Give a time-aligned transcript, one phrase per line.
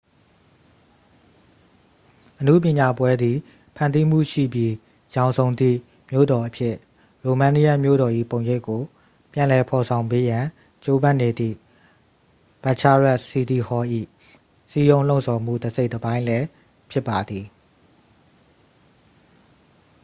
[2.39, 3.37] အနုပညာပွဲသည်
[3.75, 4.73] ဖန်တီးမှုရှိပြီး
[5.15, 5.77] ရောင်စုံသည့်
[6.09, 6.75] မြို့တော်အဖြစ်
[7.23, 8.81] ရိုမေးနီးယန်းမြို့တော်၏ ပုံရိပ်ကို
[9.33, 10.45] ပြန်လည်ဖော်ဆောင်ပေးရန်
[10.83, 11.55] ကြိုးပမ်းနေသည့်
[12.63, 13.85] bucharest city hall၏
[14.71, 16.45] စည်းရုံးလှုံ့ဆော်မှု တစ်စိတ်တစ်ပိုင်းလည်း
[16.91, 17.45] ဖြစ်ပါသည်